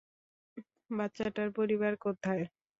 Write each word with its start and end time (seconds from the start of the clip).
বাচ্চাটার 0.89 1.49
পরিবার 1.57 1.93
কোথায়? 1.97 2.43